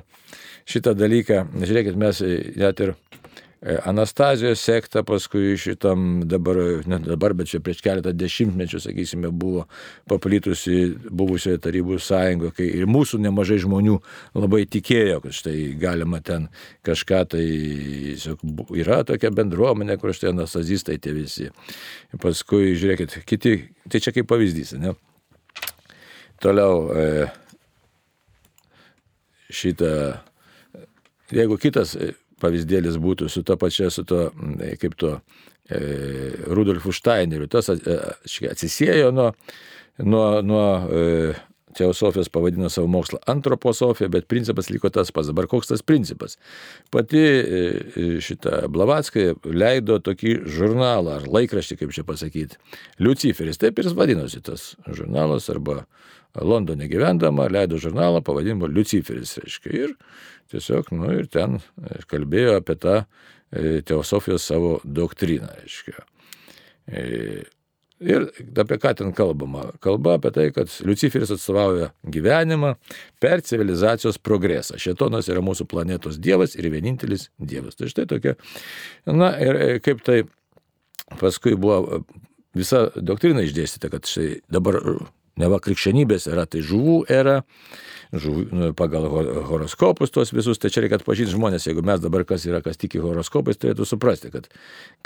[0.68, 1.46] šitą dalyką.
[1.64, 2.20] Žiūrėkit, mes
[2.60, 3.27] net ir E,
[3.60, 9.64] Anastazijos sekta paskui šitam dabar, ne dabar, bet čia prieš keletą dešimtmečių, sakysime, buvo
[10.06, 13.96] paplitusi buvusioje tarybų sąjungoje, kai ir mūsų nemažai žmonių
[14.38, 16.46] labai tikėjo, kad štai galima ten
[16.86, 17.48] kažką tai,
[18.78, 21.50] yra tokia bendruomenė, kur štai anastazistai tie visi.
[22.22, 23.56] Paskui, žiūrėkit, kiti,
[23.90, 24.94] tai čia kaip pavyzdys, ne?
[26.38, 27.26] Toliau e,
[29.50, 29.92] šitą,
[31.34, 31.98] jeigu kitas
[32.42, 35.18] pavyzdėlis būtų su to pačia, su to, mm, kaip to
[35.68, 35.80] e,
[36.46, 37.48] Rudolfu Steineriu.
[37.50, 37.98] Tas e,
[38.50, 39.32] atsisėjo nuo,
[40.02, 41.04] nuo, nuo e,
[41.78, 45.30] teosofijos pavadino savo mokslą antroposofija, bet principas liko tas pats.
[45.30, 46.38] Dabar koks tas principas?
[46.90, 52.58] Pati e, e, šita Blavatskai leido tokį žurnalą ar laikraštį, kaip čia pasakyti,
[53.02, 55.84] Luciferis, taip ir vadinosi tas žurnalas arba
[56.34, 59.72] Londone gyvendama leido žurnalą pavadinimu Luciferis, reiškia.
[59.74, 59.94] Ir
[60.52, 66.04] tiesiog, nu ir ten e, kalbėjo apie tą e, teosofijos savo doktriną, reiškia.
[66.88, 67.02] E,
[68.04, 68.28] ir
[68.62, 69.66] apie ką ten kalbama?
[69.84, 72.74] Kalba apie tai, kad Luciferis atstovauja gyvenimą
[73.22, 74.78] per civilizacijos progresą.
[74.80, 77.76] Šetonas yra mūsų planetos dievas ir vienintelis dievas.
[77.76, 78.38] Tai štai tokia.
[79.10, 80.22] Na ir kaip tai
[81.18, 82.04] paskui buvo
[82.56, 84.80] visa doktrina išdėstyta, kad štai dabar
[85.38, 87.42] neva krikščionybės era tai žuvų era,
[88.12, 89.08] žuv, nu, pagal
[89.48, 93.02] horoskopus tuos visus, tai čia reikia atpažinti žmonės, jeigu mes dabar kas yra, kas tiki
[93.02, 94.48] horoskopais, turėtų suprasti, kad,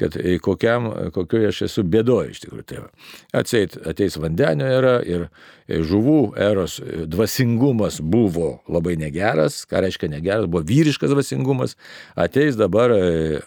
[0.01, 2.69] kad kokiam, kokioje aš esu bėdoje iš tikrųjų.
[2.69, 5.29] Tai Atseit ateis vandenio era ir
[5.69, 11.77] žuvų eros dvasingumas buvo labai negeras, ką reiškia negeras, buvo vyriškas dvasingumas,
[12.19, 13.41] ateis dabar e,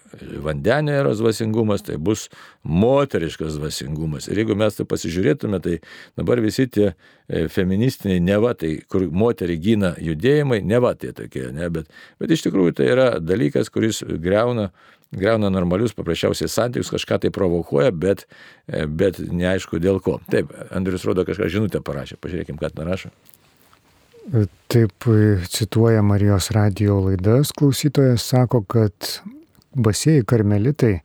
[0.44, 2.28] vandenio eros dvasingumas, tai bus
[2.64, 4.30] moteriškas dvasingumas.
[4.30, 5.78] Ir jeigu mes tai pasižiūrėtume, tai
[6.18, 9.06] dabar visi tie e, feministiniai neva, tai kur
[9.46, 11.88] moterį gina judėjimai, neva tai tokie, ne, bet,
[12.20, 14.72] bet iš tikrųjų tai yra dalykas, kuris greuna
[15.16, 18.26] greuna normalius paprasčiausiai santykius, kažką tai provokuoja, bet,
[18.68, 20.20] e, bet neaišku dėl ko.
[20.32, 23.12] Taip, Andrius rodo kažką žinutę parašė, pažiūrėkime, ką ten rašo.
[24.68, 25.08] Taip
[25.48, 29.22] cituoja Marijos radio laidas, klausytojas sako, kad
[29.78, 30.98] basėjai karmelitai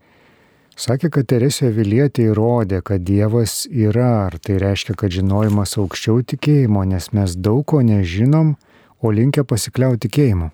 [0.78, 6.84] sakė, kad Teresė Vilietė įrodė, kad Dievas yra, ar tai reiškia, kad žinojimas aukščiau tikėjimo,
[6.88, 8.56] nes mes daug ko nežinom,
[9.00, 10.50] o linkę pasikliauti tikėjimu.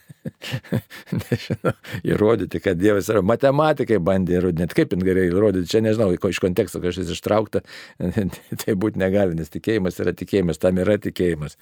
[1.11, 1.73] nežinau,
[2.05, 3.21] įrodyti, kad Dievas yra.
[3.25, 7.63] Matematikai bandė įrodinėti, kaip jin gerai įrodyti, čia nežinau, iš konteksto kažkas ištraukta,
[8.61, 11.57] tai būti negali, nes tikėjimas yra tikėjimas, tam yra tikėjimas.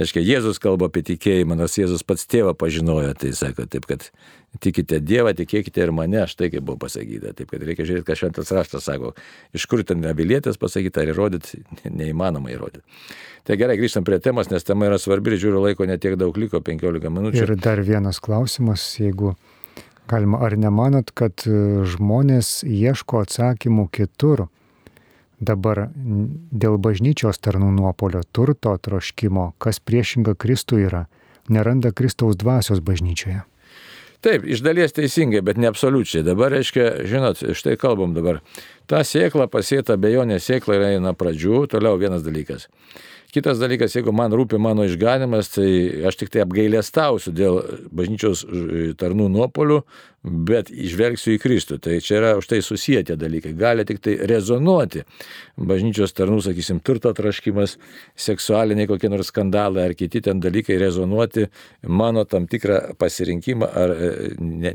[0.00, 4.10] Aiškiai, Jėzus kalba apie tikėjimą, nors Jėzus pats tėvą pažinojo, tai sako, taip kad
[4.60, 7.32] tikite Dievą, tikėkite ir mane, štai kaip buvo pasakyta.
[7.36, 9.14] Taip kad reikia žiūrėti, ką šventas raštas sako.
[9.56, 12.84] Iš kur ten nevilėtės pasakyta ar įrodyti, neįmanoma įrodyti.
[13.48, 16.60] Tai gerai, grįžtam prie temos, nes tema yra svarbi ir žiūriu laiko netiek daug liko,
[16.62, 17.42] 15 minučių.
[17.42, 19.34] Ir dar vienas klausimas, jeigu
[20.10, 24.46] galima, ar nemanot, kad e, žmonės ieško atsakymų kitur?
[25.42, 31.08] Dabar dėl bažnyčios tarnų nuopolio, turto troškimo, kas priešinga Kristui yra,
[31.50, 33.42] neranda Kristaus dvasios bažnyčioje.
[34.22, 36.22] Taip, iš dalies teisingai, bet ne absoliučiai.
[36.22, 38.38] Dabar, reiškia, žinot, štai kalbam dabar.
[38.90, 42.68] Ta sėkla pasėta bejonė sėkla yra eina pradžių, toliau vienas dalykas.
[43.32, 45.68] Kitas dalykas, jeigu man rūpi mano išganimas, tai
[46.04, 49.78] aš tik tai apgailėstausiu dėl bažnyčios e, tarnų nuopolių,
[50.22, 51.78] bet išvelgsiu į Kristų.
[51.82, 53.54] Tai čia yra už tai susiję tie dalykai.
[53.58, 55.06] Gali tik tai rezonuoti
[55.56, 57.78] bažnyčios tarnų, sakysim, turto traškimas,
[58.20, 61.48] seksualiniai kokie nors skandalai ar kiti ten dalykai rezonuoti
[61.88, 64.12] mano tam tikrą pasirinkimą ar e,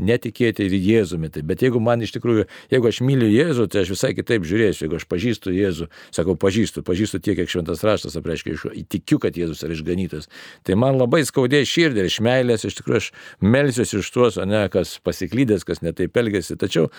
[0.02, 1.30] netikėti ir Jėzumi.
[1.30, 4.86] Tai, bet jeigu man iš tikrųjų, jeigu aš myliu Jėzų, tai aš visai kitaip žiūrėsiu.
[4.88, 9.38] Jeigu aš pažįstu Jėzų, sakau, pažįstu, pažįstu tiek, kiek šventas raštas apreiškia reiškia, įtikiu, kad
[9.38, 10.28] Jėzus yra išganytas.
[10.66, 13.10] Tai man labai skaudė širdį ir iš meilės, iš tikrųjų aš
[13.42, 16.58] melsiuosi iš tuos, o ne kas pasiklydęs, kas netaip elgesi.
[16.60, 16.90] Tačiau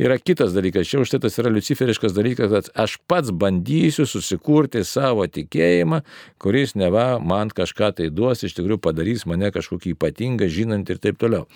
[0.00, 4.84] yra kitas dalykas, čia už tai tas yra luciferiškas dalykas, kad aš pats bandysiu susikurti
[4.88, 6.02] savo tikėjimą,
[6.42, 11.20] kuris neva man kažką tai duos, iš tikrųjų padarys mane kažkokį ypatingą, žinant ir taip
[11.20, 11.48] toliau.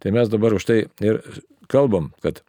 [0.00, 1.22] Tai mes dabar už tai ir
[1.70, 2.42] kalbam, kad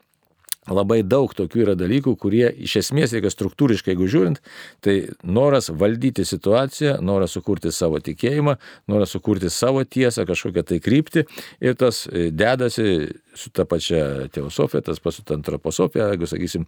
[0.69, 4.41] Labai daug tokių yra dalykų, kurie iš esmės reikia struktūriškai, jeigu žiūrint,
[4.85, 4.93] tai
[5.25, 8.53] noras valdyti situaciją, noras sukurti savo tikėjimą,
[8.91, 11.23] noras sukurti savo tiesą, kažkokią tai kryptį.
[11.65, 16.67] Ir tas e, dedasi su ta pačia teosofija, tas pats su ta antroposofija, jeigu sakysim,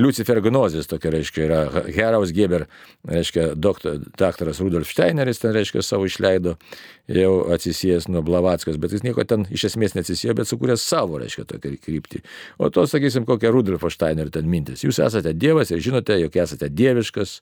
[0.00, 2.64] Lucifer gnozis tokia reiškia, yra Heraus Geber,
[3.10, 6.56] reiškia, doktor, daktaras Rudolf Steineris ten reiškia savo išleido,
[7.08, 11.44] jau atsisijęs nuo Blavatskas, bet jis nieko ten iš esmės neatsisėjo, bet sukūrė savo, reiškia,
[11.50, 12.22] tokią kryptį.
[12.56, 14.86] O to, sakysim, kokia Rudolfo Steinerio ten mintis.
[14.86, 17.34] Jūs esate Dievas ir žinote, jog esate dieviškas,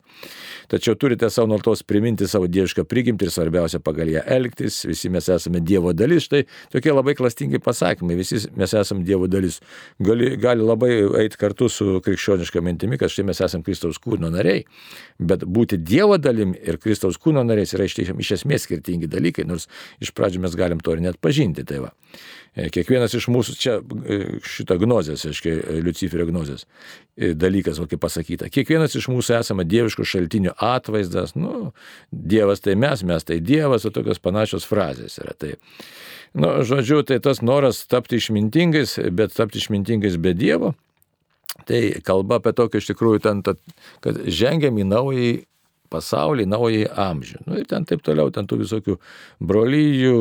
[0.73, 5.31] tačiau turite savo nuolatos priminti savo dievišką prigimtį ir svarbiausia pagal ją elgtis, visi mes
[5.31, 6.43] esame Dievo dalis, štai
[6.75, 9.61] tokie labai klastingi pasakymai, visi mes esame Dievo dalis.
[10.03, 10.91] Gali, gali labai
[11.23, 14.67] eiti kartu su krikščioniška mintimi, kad štai mes esame Kristaus kūno nariai,
[15.23, 19.69] bet būti Dievo dalim ir Kristaus kūno nariais yra iš, iš esmės skirtingi dalykai, nors
[20.03, 21.65] iš pradžių mes galim to ir net pažinti.
[21.69, 21.93] Tai va.
[22.53, 26.67] E, kiekvienas iš mūsų, čia e, šitą gnozės, aiškiai, e, Luciferio gnozės
[27.17, 31.73] dalykas, o kaip pasakyta, kiekvienas iš mūsų esame dieviškų šaltinių atvaizdas, nu,
[32.13, 35.33] Dievas tai mes, mes tai Dievas, o tokios panašios frazės yra.
[35.37, 35.55] Tai,
[36.37, 40.75] nu, žodžiu, tai tas noras tapti išmintingais, bet tapti išmintingais be Dievo,
[41.69, 43.41] tai kalba apie tokį iš tikrųjų ten,
[44.05, 45.33] kad žengiam į naują
[45.93, 47.43] pasaulį, naująjį amžių.
[47.47, 48.99] Nu, ir ten taip toliau, ten tų visokių
[49.53, 50.17] brolyjų,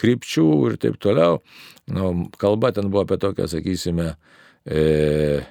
[0.00, 1.42] krypčių ir taip toliau.
[1.92, 4.14] Nu, kalba ten buvo apie tokią, sakysime,
[4.64, 5.44] e,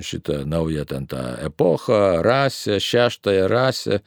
[0.00, 4.00] šitą naują ten tą epochą, rasę, šeštąją rasę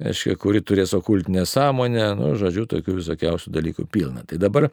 [0.00, 4.24] aiškia, kuri turės okultinę sąmonę, nu, žodžiu, tokių visokiausių dalykų pilna.
[4.28, 4.68] Tai dabar,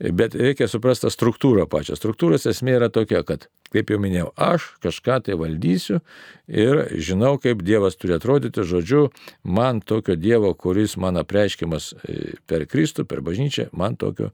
[0.00, 1.98] bet reikia suprasti struktūrą pačią.
[1.98, 6.00] Struktūros esmė yra tokia, kad, kaip jau minėjau, aš kažką tai valdysiu
[6.46, 9.08] ir žinau, kaip Dievas turi atrodyti, žodžiu,
[9.42, 14.32] man tokio Dievo, kuris man apreiškiamas e, per Kristų, per bažnyčią, man tokio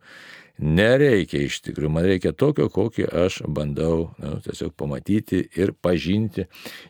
[0.63, 6.47] nereikia iš tikrųjų, man reikia tokio, kokį aš bandau nu, tiesiog pamatyti ir pažinti.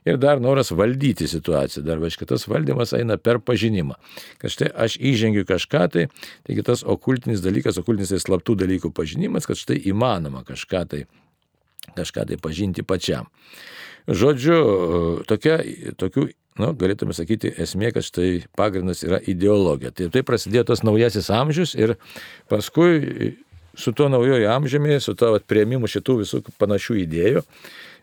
[0.08, 3.96] Ir dar noras valdyti situaciją, dar aiškiai tas valdymas eina per pažinimą.
[4.42, 6.06] Kad štai aš įžengiu kažką tai,
[6.44, 11.04] taigi tas okultinis dalykas, okultinis tai slaptų dalykų pažinimas, kad štai įmanoma kažką tai,
[11.96, 13.30] kažką tai pažinti pačiam.
[14.10, 15.60] Žodžiu, tokia,
[15.94, 16.26] tokių
[16.60, 19.92] nu, galėtume sakyti, esmė, kad štai pagrindas yra ideologija.
[19.94, 21.94] Tai tai prasidėjo tas naujasis amžius ir
[22.50, 23.38] paskui
[23.74, 27.42] su tuo naujoju amžiumi, su to prieimimu šitų visų panašių idėjų,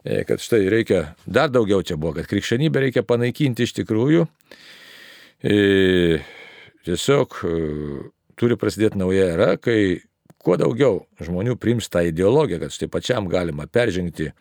[0.04, 4.26] e, kad štai reikia, dar daugiau čia buvo, kad krikščionybę reikia panaikinti iš tikrųjų.
[5.44, 6.20] E,
[6.88, 7.54] tiesiog e,
[8.40, 10.02] turi prasidėti nauja era, kai
[10.40, 14.32] kuo daugiau žmonių priims tą ideologiją, kad štai pačiam galima peržengti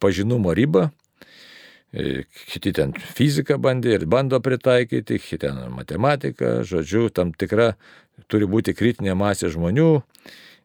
[0.00, 0.88] pažinumo ribą,
[2.50, 7.74] kiti ten fiziką bandė ir bando pritaikyti, kiti ten matematiką, žodžiu, tam tikra
[8.26, 9.92] turi būti kritinė masė žmonių,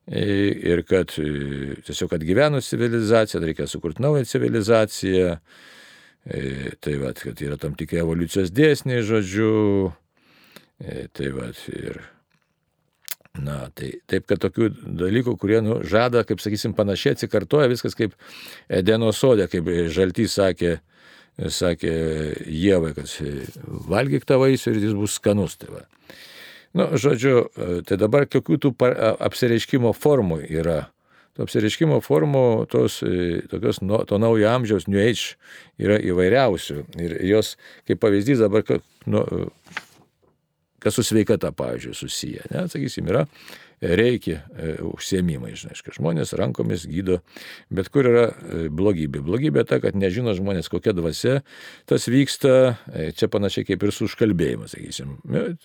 [0.10, 5.36] ir kad e, tiesiog atgyvenus civilizaciją, reikia sukurti naują civilizaciją,
[6.26, 9.52] e, tai va, kad yra tam tikri evoliucijos dėsniai, žodžiu,
[10.82, 12.02] e, tai va, ir
[13.38, 18.16] Na, tai taip, kad tokių dalykų, kurie nu, žada, kaip sakysim, panašiai atsikartoja viskas kaip
[18.68, 20.80] Edeno sodė, kaip Žaltys sakė,
[21.38, 21.94] sakė
[22.50, 23.14] Jėvai, kad
[23.88, 25.60] valgyk tą vaisių ir jis bus skanus.
[25.62, 25.86] Tai va.
[26.78, 28.74] Nu, žodžiu, e, tai dabar kokių tų
[29.30, 30.88] apsireiškimo formų yra.
[31.40, 35.38] Apsireiškimo formų, tos, e, tokios, to naujo amžiaus New Age
[35.80, 36.82] yra įvairiausių.
[37.00, 37.56] Ir jos,
[37.88, 38.66] kaip pavyzdys dabar,
[39.10, 39.24] nu,
[40.84, 42.46] kas su sveikata, pavyzdžiui, susiję.
[42.52, 43.26] Ne, sakysim, yra
[43.80, 47.22] reikia e, užsiemimai, žinai, žmonės rankomis gydo,
[47.72, 49.22] bet kur yra e, blogybė.
[49.24, 51.40] Blogybė ta, kad nežino žmonės, kokia dvasia
[51.90, 52.56] tas vyksta,
[52.92, 55.16] e, čia panašiai kaip ir su užkalbėjimu, sakysim.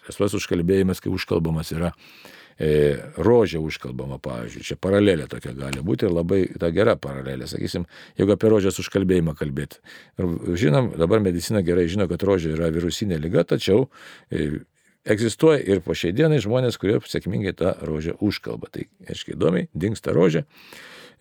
[0.06, 4.64] Tas pats užkalbėjimas, kai užkalbamas yra e, rožė užkalbama, pavyzdžiui.
[4.68, 7.88] Čia paralelė tokia gali būti ir labai ta gera paralelė, sakysim,
[8.18, 9.80] jeigu apie rožės užkalbėjimą kalbėti.
[10.18, 13.88] Žinom, dabar medicina gerai žino, kad rožė yra virusinė lyga, tačiau
[14.30, 14.62] e,
[15.04, 18.72] egzistuoja ir po šiai dienai žmonės, kurie sėkmingai tą rožę užkalba.
[18.72, 20.44] Tai, aiškiai, įdomiai, dinksta rožė.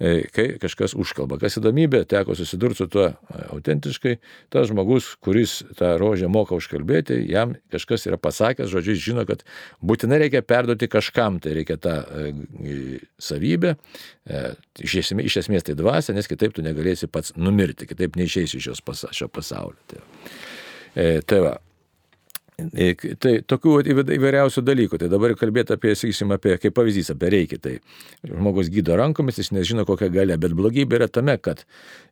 [0.01, 1.37] E, kai kažkas užkalba.
[1.41, 4.13] Kas įdomybė, teko susidurti su tuo e, autentiškai,
[4.53, 9.45] tas žmogus, kuris tą rožę moka užkalbėti, jam kažkas yra pasakęs, žodžiu, jis žino, kad
[9.85, 12.33] būtinai reikia perduoti kažkam, tai reikia tą e,
[13.21, 13.75] savybę,
[14.81, 18.73] iš esmės, iš esmės tai dvasia, nes kitaip tu negalėsi pats numirti, kitaip neišeisi iš
[19.13, 19.77] šio pasaulio.
[19.93, 20.01] Tai,
[21.27, 21.53] tai va,
[22.53, 23.79] Tai tokių
[24.13, 24.99] įvairiausių dalykų.
[25.01, 27.59] Tai dabar kalbėti apie, sakysim, apie, kaip pavyzdys, apie reikį.
[27.63, 27.73] Tai
[28.29, 31.63] žmogus gydo rankomis, jis nežino kokią galę, bet blogybė yra tame, kad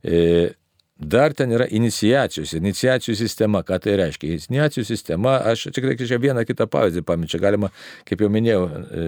[0.01, 0.53] e,
[0.97, 3.61] dar ten yra iniciacijos, iniciacijų sistema.
[3.67, 4.33] Ką tai reiškia?
[4.39, 7.71] Iniciacijų sistema, aš tik čia vieną kitą pavyzdį paminčiau, galima,
[8.09, 9.07] kaip jau minėjau, e,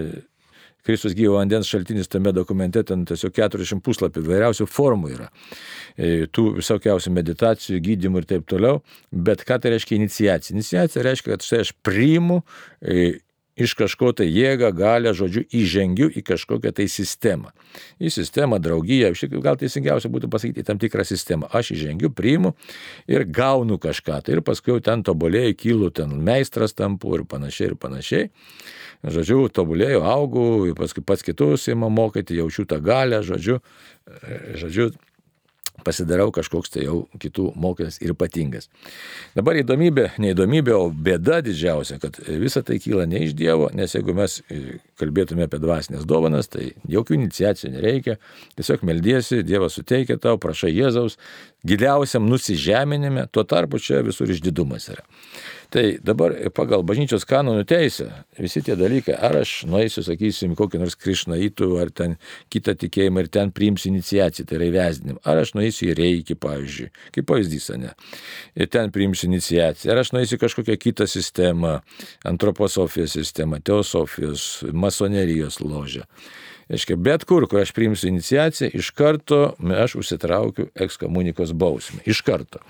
[0.84, 5.30] Kristus gyvo vandens šaltinis tame dokumente, ten tiesiog 40 puslapių vairiausių formų yra.
[5.96, 8.82] E, tų visokiausių meditacijų, gydimų ir taip toliau.
[9.10, 10.54] Bet ką tai reiškia iniciacija?
[10.56, 12.42] Iniciacija reiškia, kad štai aš priimu
[12.80, 13.14] e,
[13.56, 17.52] iš kažko tai jėgą, galę, žodžiu, įžengiu į kažkokią tai sistemą.
[18.02, 19.12] Į sistemą, draugiją,
[19.42, 21.50] gal teisingiausia būtų pasakyti, į tam tikrą sistemą.
[21.54, 22.54] Aš įžengiu, priimu
[23.10, 24.20] ir gaunu kažką.
[24.26, 28.30] Tai ir paskui ten tobulėjai, kylu, ten meistras tampu ir panašiai ir panašiai.
[29.04, 33.58] Žodžiu, tobulėjau, augau, paskui pats kitus įmą mokyti, jaučiu tą galę, žodžiu,
[34.56, 34.90] žodžiu,
[35.84, 38.68] pasidarau kažkoks tai jau kitų mokytas ir ypatingas.
[39.36, 44.16] Dabar įdomybė, neįdomybė, o bėda didžiausia, kad visa tai kyla ne iš Dievo, nes jeigu
[44.16, 44.40] mes
[45.00, 48.18] kalbėtume apie dvasinės dovanas, tai jokių iniciacijų nereikia,
[48.58, 51.18] tiesiog meldiesi, Dievas suteikia tau, prašai Jėzaus,
[51.66, 55.04] giliausiam nusižeminime, tuo tarpu čia visur išdidumas yra.
[55.74, 58.04] Tai dabar pagal bažnyčios kanonų teisę
[58.38, 62.14] visi tie dalykai, ar aš nueisiu, sakysim, kokį nors krišnaitų, ar ten
[62.54, 66.86] kitą tikėjimą ir ten priimsiu iniciaciją, tai yra įvesdinim, ar aš nueisiu į reikį, pavyzdžiui,
[67.16, 67.90] kaip pavyzdys, ne,
[68.54, 71.80] ir ten priimsiu iniciaciją, ar aš nueisiu kažkokią kitą sistemą,
[72.30, 76.06] antroposofijos sistemą, teosofijos, masonerijos ložę.
[76.70, 79.42] Aiškia, bet kur, kur aš priimsiu iniciaciją, iš karto
[79.82, 82.00] aš užsitraukiu ekskomunikos bausmę.
[82.06, 82.62] Iš karto.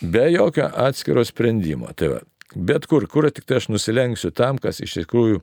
[0.00, 1.88] Be jokio atskiro sprendimo.
[1.96, 2.18] Tai va,
[2.54, 5.40] bet kur, kur tik tai aš nusilenksiu tam, kas iš tikrųjų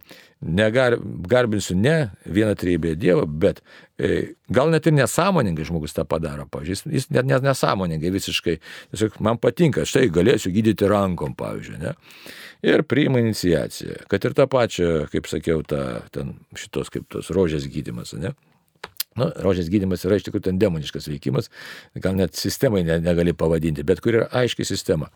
[1.30, 3.62] garbinsiu ne vieną trybę Dievą, bet
[3.98, 8.58] e, gal net ir nesąmoningai žmogus tą padaro, pavyzdžiui, jis net, net nesąmoningai visiškai,
[8.94, 11.96] tiesiog man patinka, štai galėsiu gydyti rankom, pavyzdžiui, ne?
[12.64, 15.84] Ir priima iniciaciją, kad ir tą pačią, kaip sakiau, tą,
[16.16, 18.36] ten šitos kaip tos rožės gydimas, ne?
[19.20, 21.46] Nu, rožės gydimas yra iš tikrųjų ten demoniškas veikimas,
[22.02, 25.08] gal net sistemai ne, negali pavadinti, bet kur yra aiški sistema.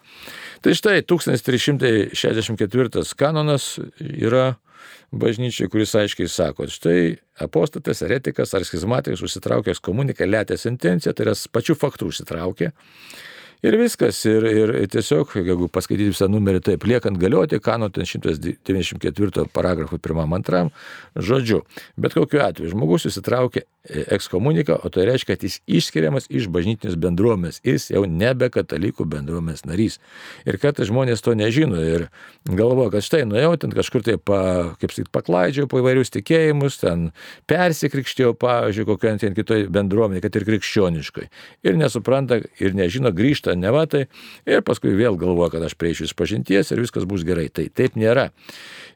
[0.65, 3.63] Tai štai 1364 kanonas
[3.99, 4.45] yra
[5.11, 11.35] bažnyčiai, kuris aiškiai sako, štai apostatas, eretikas ar schizmatikas užsitraukęs komuniką, lėtės intencija, tai yra
[11.53, 12.71] pačių faktų užsitraukė.
[13.65, 14.19] Ir viskas.
[14.29, 20.35] Ir, ir tiesiog, jeigu paskaityti visą numerį, taip, liekant galioti, kano ten 194 paragrafų pirmam,
[20.37, 20.69] antram,
[21.15, 21.63] žodžiu.
[21.97, 27.61] Bet kokiu atveju žmogus susitraukia ekskomuniką, o tai reiškia, kad jis išskiriamas iš bažnytinės bendruomenės,
[27.65, 29.97] jis jau nebe katalikų bendruomenės narys.
[30.47, 32.07] Ir kad žmonės to nežino ir
[32.45, 34.39] galvoja, kad štai nuėjau ten kažkur tai, pa,
[34.81, 37.09] kaip sakyt, paklaidžiau po įvairius tikėjimus, ten
[37.49, 41.29] persikrikštėjau, pavyzdžiui, kokioje ten kitoje bendruomenėje, kad ir krikščioniškai.
[41.67, 43.13] Ir nesupranta, ir nežino,
[43.47, 44.07] grįžta nevatai,
[44.45, 47.49] ir paskui vėl galvoja, kad aš prieišiu iš pažinties ir viskas bus gerai.
[47.49, 48.31] Tai taip nėra.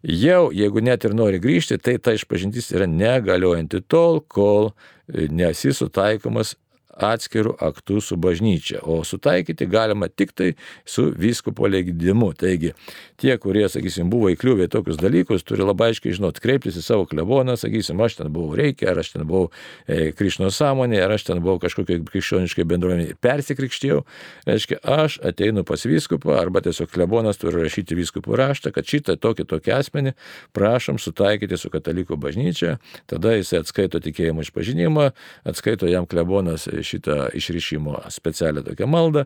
[0.03, 4.73] Jau, jeigu net ir nori grįžti, tai ta išpažintis yra negaliojanti tol, kol
[5.07, 6.55] nesi sutaikomas
[7.01, 10.51] atskirų aktų su bažnyčia, o sutaikyti galima tik tai
[10.85, 12.31] su vyskupo leidimu.
[12.37, 12.73] Taigi
[13.21, 17.57] tie, kurie, sakysim, buvo įkliuvę tokius dalykus, turi labai aiškiai žinot, kreiptis į savo kleboną,
[17.59, 19.49] sakysim, aš ten buvau reikia, ar aš ten buvau
[19.85, 24.01] e, Krišno sąmonė, ar aš ten buvau kažkokiai krikščioniškai bendruomeniai persikrikštėjau,
[24.49, 29.47] reiškia, aš ateinu pas vyskupą, arba tiesiog klebonas turi rašyti vyskupų raštą, kad šitą tokį
[29.51, 30.15] tokį asmenį
[30.55, 32.77] prašom sutaikyti su katalikų bažnyčia,
[33.09, 35.11] tada jisai atskaito tikėjimo išpažinimą,
[35.47, 39.25] atskaito jam klebonas šitą išrišimo specialią tokią maldą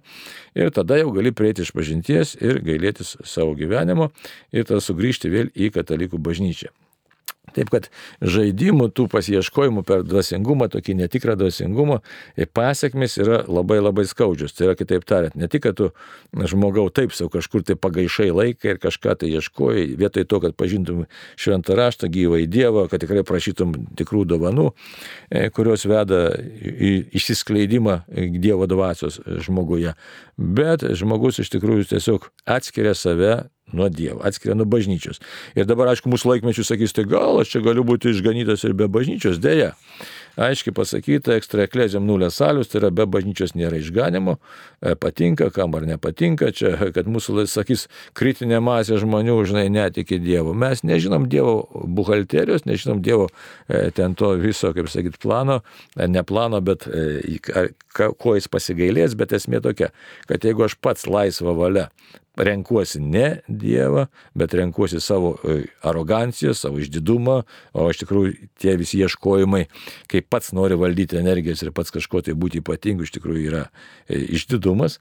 [0.55, 4.11] ir tada jau gali prieiti iš pažinties ir gailėtis savo gyvenimo
[4.53, 6.73] ir tada sugrįžti vėl į katalikų bažnyčią.
[7.55, 7.89] Taip kad
[8.19, 12.01] žaidimų tų pasieškojimų per dvasingumą, tokį netikrą dvasingumą,
[12.55, 14.55] pasiekmes yra labai labai skaudžios.
[14.55, 15.91] Tai yra kitaip tariant, ne tik, kad tu
[16.35, 21.05] žmogau taip savo kažkur tai pagaišai laiką ir kažką tai ieškojai, vietoj to, kad pažintum
[21.39, 24.69] šventą raštą, gyvą į Dievą, kad tikrai prašytum tikrų dovanų,
[25.29, 28.01] e, kurios veda į išsiskleidimą
[28.39, 29.95] Dievo dvasios žmoguje.
[30.37, 35.21] Bet žmogus iš tikrųjų tiesiog atskiria save nuo Dievo, atskiria nuo bažnyčios.
[35.57, 38.89] Ir dabar, aišku, mūsų laikmečių sakys, tai gal aš čia galiu būti išganytas ir be
[38.91, 39.73] bažnyčios, dėja.
[40.35, 44.35] Aiškiai pasakyta, ekstra eklezėm nulės salius, tai yra be bažnyčios nėra išganimo,
[44.81, 50.51] e, patinka, kam ar nepatinka, čia, kad mūsų, sakys, kritinė masė žmonių, žinai, netiki Dievu.
[50.57, 53.29] Mes nežinom Dievo buhalterijos, nežinom Dievo
[53.67, 55.61] e, ten to viso, kaip sakyt, plano,
[55.95, 56.89] e, ne plano, bet
[57.95, 59.93] ko jis pasigailės, bet esmė tokia,
[60.27, 61.87] kad jeigu aš pats laisvą valią
[62.37, 65.35] renkuosi ne Dievą, bet renkuosi savo
[65.85, 67.41] aroganciją, savo išdidumą,
[67.73, 69.65] o iš tikrųjų tie visi ieškojimai,
[70.11, 73.63] kai pats nori valdyti energijos ir pats kažko tai būti ypatingu, iš tikrųjų yra
[74.07, 74.97] e, išdidumas.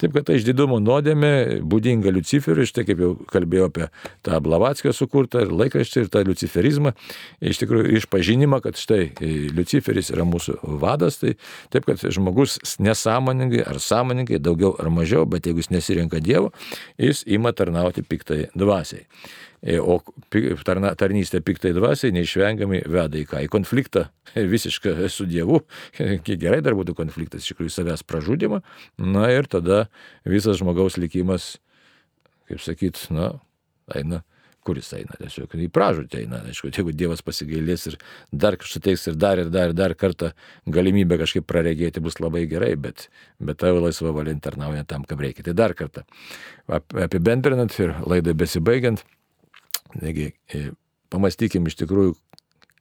[0.00, 3.88] Taip kad ta išdidumo nuodėmė būdinga Luciferiui, štai kaip jau kalbėjau apie
[4.26, 6.92] tą Blavatskio sukurtą ir laikraštį ir tą luciferizmą,
[7.40, 11.36] iš tikrųjų išpažinimą, kad štai e, Luciferis yra mūsų vadas, tai
[11.74, 16.52] taip kad žmogus nesąmoningai ar sąmoningai, daugiau ar mažiau, bet jeigu jis nesirenka Dievo,
[17.00, 19.06] jis ima tarnauti piktai dvasiai.
[19.82, 19.98] O
[20.66, 23.42] tarnystė piktai dvasiai neišvengiamai veda į ką?
[23.46, 24.06] Į konfliktą
[24.36, 25.64] visišką su Dievu.
[26.28, 28.62] Gerai dar būtų konfliktas, iš tikrųjų, savęs pražudimą.
[29.02, 29.86] Na ir tada
[30.28, 31.56] visas žmogaus likimas,
[32.46, 33.34] kaip sakyt, na,
[33.90, 34.22] eina
[34.66, 37.98] kuris eina, tiesiog į pražūtį eina, aišku, jeigu Dievas pasigailės ir
[38.34, 40.32] dar suteiks ir dar ir dar ir dar kartą
[40.66, 43.06] galimybę kažkaip praregėti bus labai gerai, bet,
[43.38, 45.46] bet tavo laisva valia tarnauja tam, kam reikia.
[45.46, 46.02] Tai dar kartą
[47.06, 49.04] apibendrinant ir laidai besibaigiant,
[50.02, 50.68] negi, e,
[51.12, 52.14] pamastykim iš tikrųjų,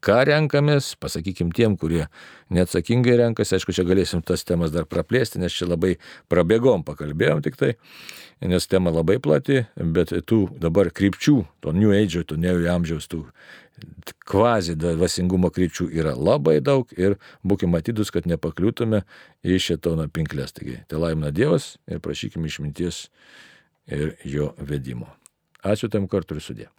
[0.05, 2.05] ką renkamės, pasakykim tiem, kurie
[2.53, 5.95] neatsakingai renkasi, aišku, čia galėsim tas temas dar praplėsti, nes čia labai
[6.31, 7.71] prabėgom, pakalbėjom tik tai,
[8.45, 13.23] nes tema labai plati, bet tų dabar krypčių, to New Age, to New Amžiaus, tų
[14.29, 19.01] kvazi dvasingumo krypčių yra labai daug ir būkime atidus, kad nepakliūtume
[19.43, 20.55] į šetono pinklės.
[20.55, 23.07] Taigi, tai laimina Dievas ir prašykime išminties
[23.91, 25.09] ir jo vedimo.
[25.65, 26.69] Ačiū tam kartu ir sudė.